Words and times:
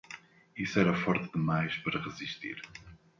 Isso 0.57 0.79
era 0.79 0.95
forte 0.95 1.31
demais 1.31 1.77
para 1.83 2.01
resistir. 2.01 2.59